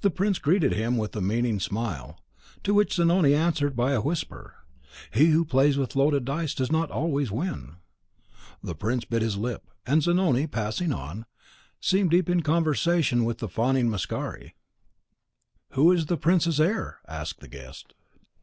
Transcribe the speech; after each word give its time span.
The 0.00 0.08
prince 0.10 0.38
greeted 0.38 0.72
him 0.72 0.96
with 0.96 1.14
a 1.14 1.20
meaning 1.20 1.60
smile, 1.60 2.18
to 2.64 2.72
which 2.72 2.94
Zanoni 2.94 3.34
answered 3.34 3.76
by 3.76 3.92
a 3.92 4.00
whisper, 4.00 4.54
"He 5.10 5.26
who 5.26 5.44
plays 5.44 5.76
with 5.76 5.94
loaded 5.94 6.24
dice 6.24 6.54
does 6.54 6.72
not 6.72 6.90
always 6.90 7.30
win." 7.30 7.76
The 8.62 8.74
prince 8.74 9.04
bit 9.04 9.20
his 9.20 9.36
lip, 9.36 9.68
and 9.84 10.02
Zanoni, 10.02 10.46
passing 10.46 10.90
on, 10.90 11.26
seemed 11.82 12.12
deep 12.12 12.30
in 12.30 12.40
conversation 12.40 13.26
with 13.26 13.40
the 13.40 13.46
fawning 13.48 13.90
Mascari. 13.90 14.54
"Who 15.72 15.92
is 15.92 16.06
the 16.06 16.16
prince's 16.16 16.58
heir?" 16.58 17.00
asked 17.06 17.40
the 17.40 17.46
guest. 17.48 17.92